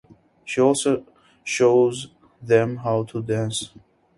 She 0.43 0.59
also 0.59 1.05
shows 1.43 2.07
them 2.41 2.77
how 2.77 3.03
to 3.03 3.21
dance. 3.21 3.69